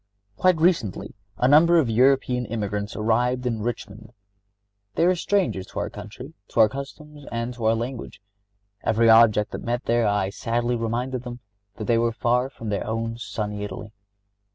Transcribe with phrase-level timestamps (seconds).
[0.35, 4.13] Quite recently a number of European emigrants arrived in Richmond.
[4.95, 8.19] They were strangers to our country, to our customs and to our language.
[8.83, 11.39] Every object that met their eye sadly reminded them
[11.75, 13.93] that they were far from their own sunny Italy.